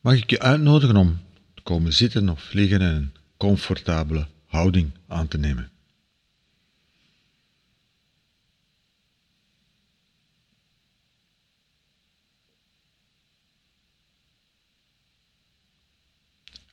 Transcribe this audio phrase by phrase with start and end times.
[0.00, 1.20] mag ik je uitnodigen om
[1.54, 5.70] te komen zitten of liggen en een comfortabele houding aan te nemen.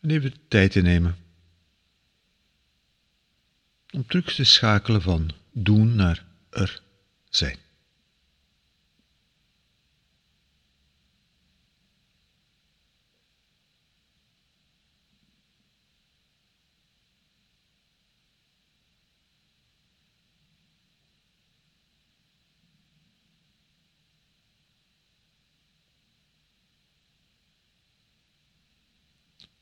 [0.01, 1.17] En even tijd te nemen
[3.91, 6.81] om terug te schakelen van doen naar er
[7.29, 7.66] zijn.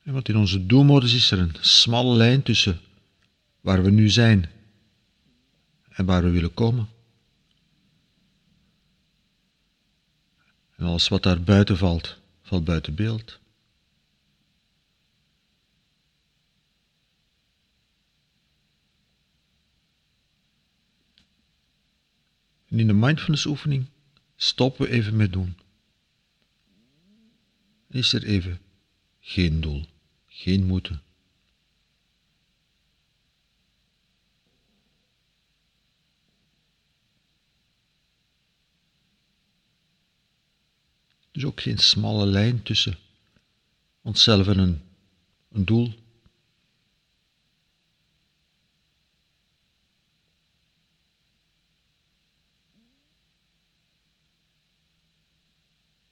[0.06, 2.80] Want in onze doelmodus is er een smalle lijn tussen
[3.60, 4.50] waar we nu zijn
[5.88, 6.88] en waar we willen komen.
[10.76, 13.38] En alles wat daar buiten valt, valt buiten beeld.
[22.68, 23.86] En in de mindfulness oefening
[24.36, 25.56] stoppen we even met doen.
[27.88, 28.60] Is er even
[29.20, 29.86] geen doel,
[30.36, 31.02] geen moeten.
[41.32, 42.98] Dus ook geen smalle lijn tussen
[44.02, 44.82] onszelf en een,
[45.48, 45.86] een doel.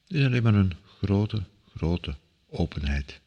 [0.05, 1.45] Het is alleen maar een grote,
[1.77, 3.22] grote openheid.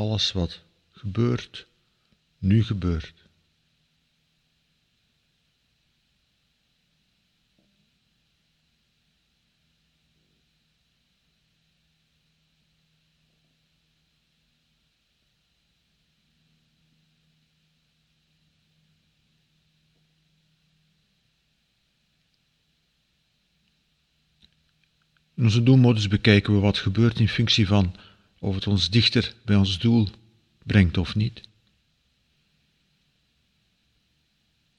[0.00, 1.66] Alles wat gebeurt,
[2.38, 3.28] nu gebeurt.
[25.34, 27.94] In onze doelmodus bekijken we wat gebeurt in functie van
[28.40, 30.08] of het ons dichter bij ons doel
[30.64, 31.48] brengt of niet.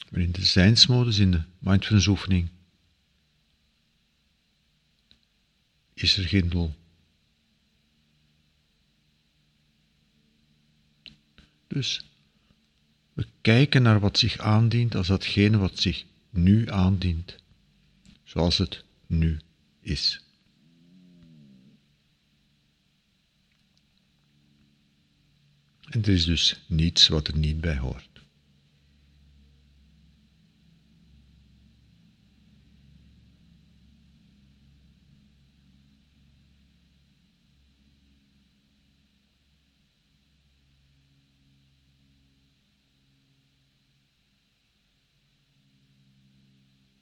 [0.09, 2.49] Maar in de zijnsmodus, in de mindfulness oefening,
[5.94, 6.73] is er geen doel.
[11.67, 12.05] Dus
[13.13, 17.35] we kijken naar wat zich aandient als datgene wat zich nu aandient,
[18.23, 19.39] zoals het nu
[19.79, 20.31] is.
[25.91, 28.09] Er is dus niets wat er niet bij hoort.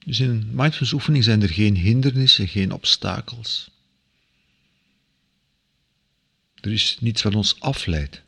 [0.06, 3.72] Dus in een mindfulness oefening zijn er geen hindernissen, geen obstakels.
[6.56, 8.28] Er is niets wat ons afleidt.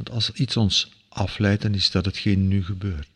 [0.00, 3.08] Want als iets ons afleidt, dan is dat hetgeen nu gebeurt.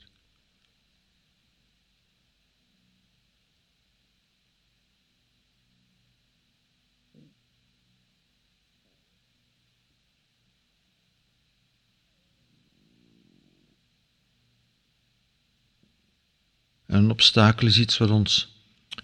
[16.87, 18.49] En een obstakel is iets wat ons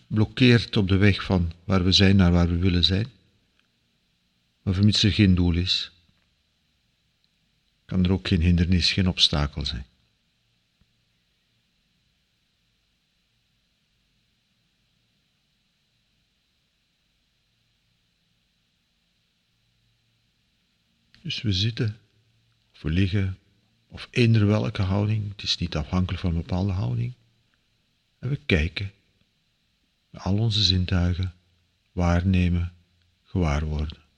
[0.06, 3.06] blokkeert op de weg van waar we zijn naar waar we willen zijn.
[4.62, 5.90] Maar vermits er geen doel is,
[7.90, 9.87] kan er ook geen hindernis, geen obstakel zijn.
[21.22, 21.98] Dus we zitten,
[22.72, 23.38] of we liggen,
[23.88, 27.14] of eender welke houding, het is niet afhankelijk van een bepaalde houding.
[28.19, 28.93] En we kijken,
[30.10, 31.34] met al onze zintuigen,
[31.93, 32.72] waarnemen,
[33.22, 34.09] gewaar worden.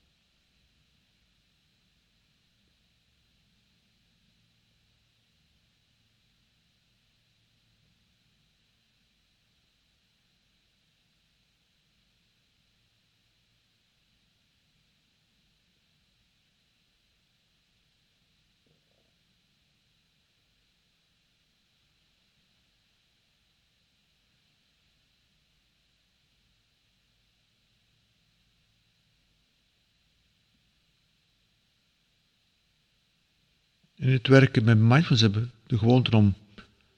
[34.03, 36.35] In het werken met mindfulness hebben de gewoonte om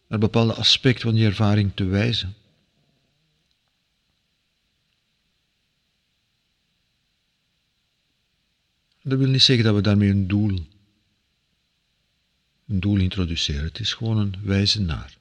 [0.08, 2.34] naar bepaalde aspecten van die ervaring te wijzen.
[9.02, 10.68] Dat wil niet zeggen dat we daarmee een doel,
[12.68, 13.64] een doel introduceren.
[13.64, 15.18] Het is gewoon een wijzen naar.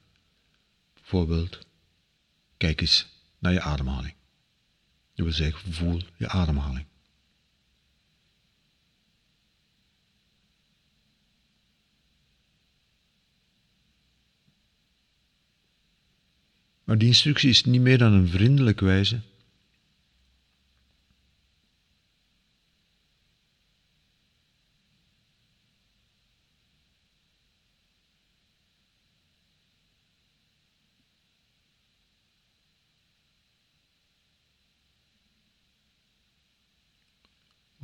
[0.93, 1.67] Bijvoorbeeld,
[2.57, 3.07] kijk eens
[3.39, 4.13] naar je ademhaling.
[5.15, 6.85] Dat wil zeggen, voel je ademhaling.
[16.85, 19.19] Maar die instructie is niet meer dan een vriendelijke wijze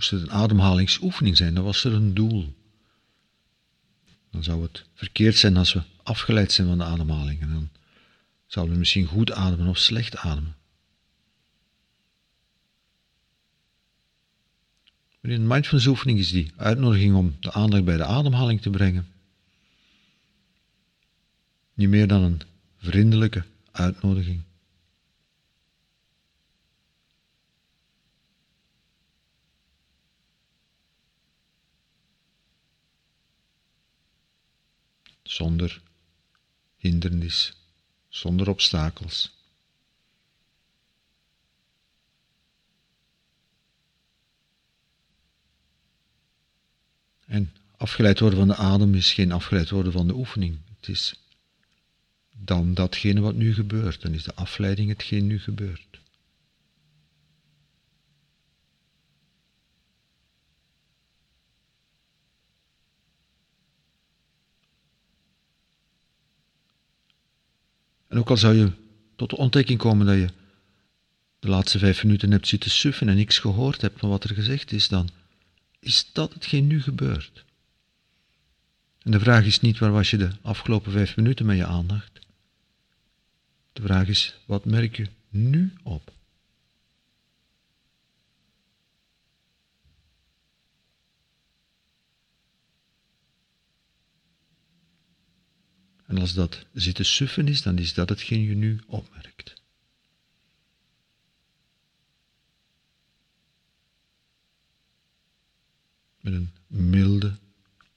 [0.02, 2.54] Moest het een ademhalingsoefening zijn, dan was er een doel.
[4.32, 7.42] Dan zou het verkeerd zijn als we afgeleid zijn van de ademhaling.
[7.42, 7.70] En dan
[8.52, 10.56] zouden we misschien goed ademen of slecht ademen.
[15.20, 18.70] Maar in een mindfulness oefening is die uitnodiging om de aandacht bij de ademhaling te
[18.70, 19.08] brengen.
[21.74, 22.42] Niet meer dan een
[22.78, 24.44] vriendelijke uitnodiging.
[35.24, 35.82] zonder
[36.78, 37.61] hindernis,
[38.12, 39.32] zonder obstakels.
[47.26, 50.58] En afgeleid worden van de adem is geen afgeleid worden van de oefening.
[50.80, 51.16] Het is
[52.32, 54.02] dan datgene wat nu gebeurt.
[54.02, 55.91] Dan is de afleiding hetgeen nu gebeurt.
[68.22, 68.72] Ook al zou je
[69.16, 70.30] tot de ontdekking komen dat je
[71.40, 74.72] de laatste vijf minuten hebt zitten suffen en niks gehoord hebt van wat er gezegd
[74.72, 75.10] is, dan
[75.80, 77.44] is dat hetgeen nu gebeurt.
[79.02, 82.20] En de vraag is niet waar was je de afgelopen vijf minuten met je aandacht.
[83.74, 86.12] De vraag is, wat merk je nu op?
[96.22, 99.62] Als dat zitten suffen is, dan is dat hetgeen je nu opmerkt.
[106.20, 107.38] Met een milde,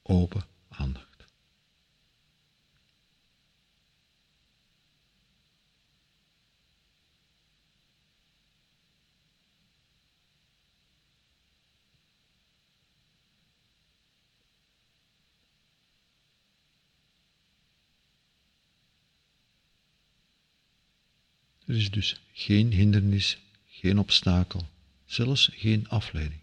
[0.02, 1.13] open aandacht.
[21.64, 24.68] Er is dus geen hindernis, geen obstakel,
[25.04, 26.40] zelfs geen afleiding.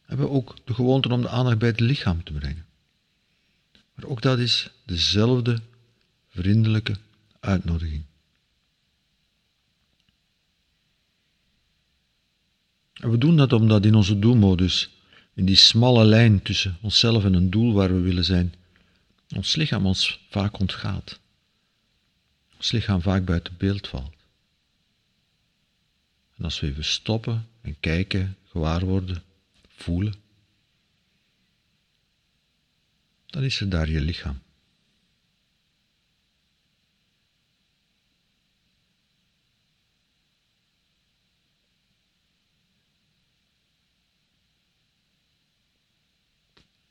[0.00, 2.66] We hebben ook de gewoonte om de aandacht bij het lichaam te brengen.
[3.94, 5.60] Maar ook dat is dezelfde
[6.28, 6.96] vriendelijke
[7.40, 8.04] uitnodiging.
[12.92, 14.95] En we doen dat omdat in onze doelmodus
[15.36, 18.54] in die smalle lijn tussen onszelf en een doel waar we willen zijn,
[19.34, 21.18] ons lichaam ons vaak ontgaat.
[22.56, 24.14] Ons lichaam vaak buiten beeld valt.
[26.36, 29.22] En als we even stoppen en kijken, gewaar worden,
[29.68, 30.14] voelen,
[33.26, 34.40] dan is er daar je lichaam.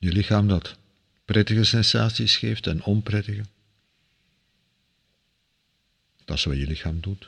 [0.05, 0.75] Je lichaam dat
[1.25, 3.45] prettige sensaties geeft en onprettige.
[6.25, 7.27] Dat is wat je lichaam doet.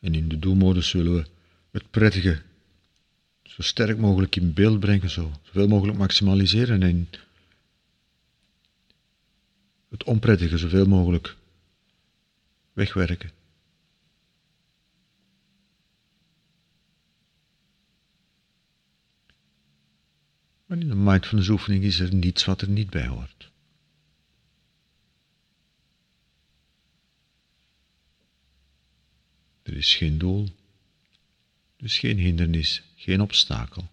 [0.00, 1.26] En in de doelmodus zullen we
[1.70, 2.42] het prettige
[3.42, 7.08] zo sterk mogelijk in beeld brengen, zo, zoveel mogelijk maximaliseren en
[9.92, 11.36] het onprettige zoveel mogelijk
[12.72, 13.30] wegwerken.
[20.66, 23.50] Maar in de mindfulness oefening is er niets wat er niet bij hoort.
[29.62, 30.48] Er is geen doel,
[31.76, 33.90] dus geen hindernis, geen obstakel,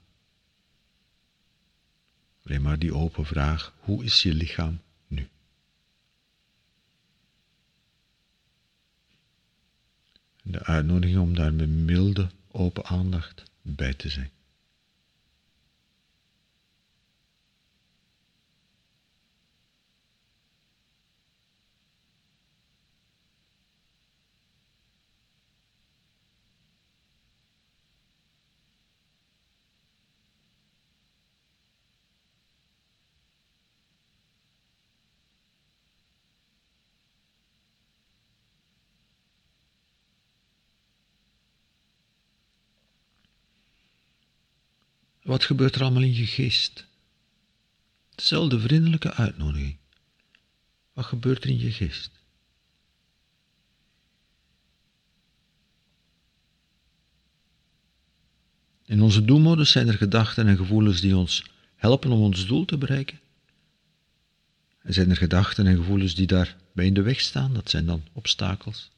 [2.43, 4.81] Alleen maar die open vraag, hoe is je lichaam
[10.51, 14.29] De uitnodiging om daar met milde, open aandacht bij te zijn.
[45.29, 46.85] Wat gebeurt er allemaal in je geest?
[48.15, 49.77] Dezelfde vriendelijke uitnodiging.
[50.93, 52.11] Wat gebeurt er in je geest?
[58.85, 61.43] In onze doelmodus zijn er gedachten en gevoelens die ons
[61.75, 63.19] helpen om ons doel te bereiken.
[64.81, 68.03] En zijn er gedachten en gevoelens die daarbij in de weg staan, dat zijn dan
[68.13, 68.91] obstakels.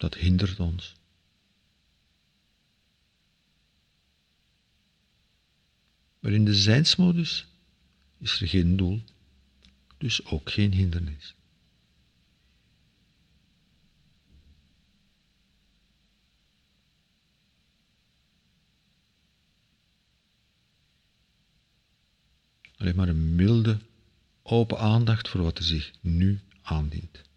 [0.00, 0.94] Dat hindert ons.
[6.20, 7.46] Maar in de zijnsmodus
[8.18, 9.02] is er geen doel,
[9.98, 11.34] dus ook geen hindernis.
[22.76, 23.78] Alleen maar een milde,
[24.42, 27.29] open aandacht voor wat er zich nu aandient.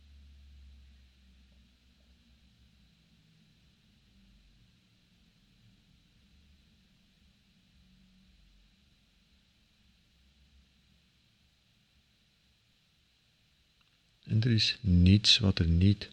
[14.33, 16.09] En er is niets wat er niet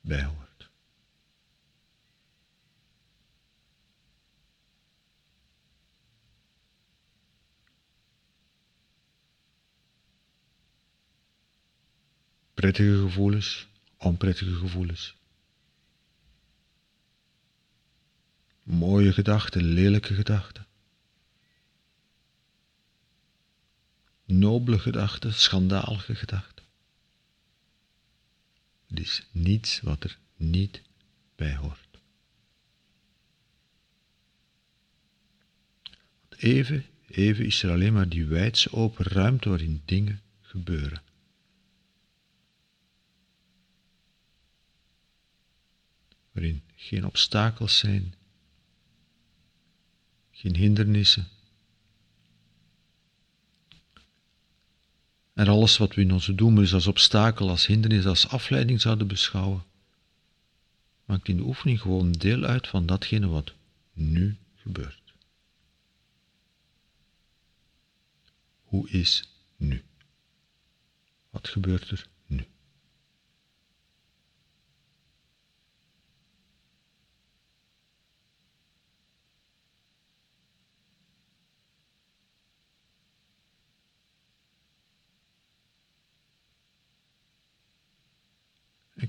[0.00, 0.68] bij hoort.
[12.54, 13.66] Prettige gevoelens,
[13.96, 15.16] onprettige gevoelens.
[18.62, 20.66] Mooie gedachten, lelijke gedachten.
[24.24, 26.59] Nobele gedachten, schandalige gedachten.
[29.00, 30.82] Is niets wat er niet
[31.36, 31.98] bij hoort.
[36.28, 41.02] Even, even is er alleen maar die wijdse open ruimte waarin dingen gebeuren.
[46.32, 48.14] Waarin geen obstakels zijn,
[50.30, 51.28] geen hindernissen
[55.40, 59.64] en alles wat we in onze doen als obstakel, als hindernis, als afleiding zouden beschouwen,
[61.04, 63.52] maakt in de oefening gewoon deel uit van datgene wat
[63.92, 65.02] nu gebeurt.
[68.62, 69.82] Hoe is nu?
[71.30, 72.06] Wat gebeurt er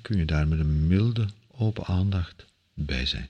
[0.01, 3.29] kun je daar met een milde, open aandacht bij zijn.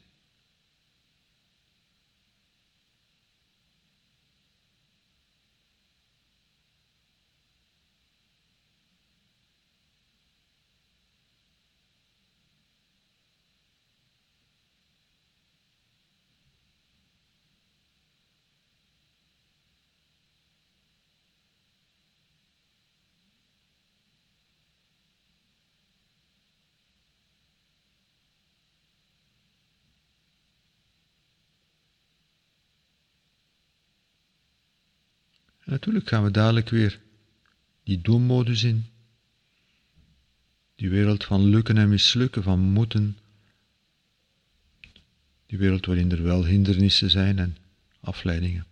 [35.71, 36.99] Natuurlijk gaan we dadelijk weer
[37.83, 38.85] die doelmodus in.
[40.75, 43.17] Die wereld van lukken en mislukken, van moeten.
[45.45, 47.57] Die wereld waarin er wel hindernissen zijn en
[47.99, 48.65] afleidingen.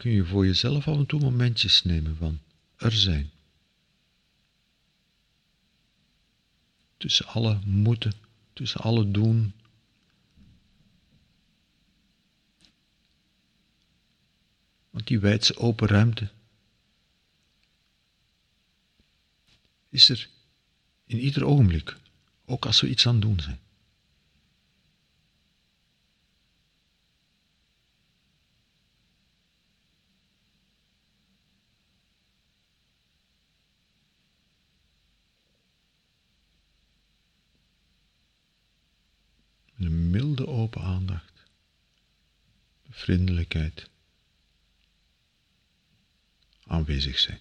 [0.00, 2.40] Kun je voor jezelf af en toe momentjes nemen van
[2.76, 3.30] er zijn.
[6.96, 8.12] Tussen alle moeten,
[8.52, 9.52] tussen alle doen.
[14.90, 16.30] Want die wijdse open ruimte
[19.88, 20.28] is er
[21.06, 21.96] in ieder ogenblik,
[22.44, 23.60] ook als we iets aan het doen zijn.
[43.00, 43.90] Vriendelijkheid,
[46.66, 47.40] aanwezig zijn.